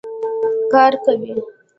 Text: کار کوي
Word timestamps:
کار 0.71 0.93
کوي 1.03 1.33